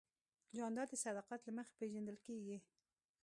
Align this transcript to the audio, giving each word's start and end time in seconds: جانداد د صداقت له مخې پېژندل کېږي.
جانداد 0.55 0.87
د 0.91 0.95
صداقت 1.03 1.39
له 1.43 1.51
مخې 1.57 1.73
پېژندل 1.79 2.17
کېږي. 2.25 2.57